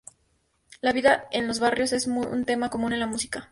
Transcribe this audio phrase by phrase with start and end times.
[0.81, 3.49] La vida en los barrios es un tema común en la música.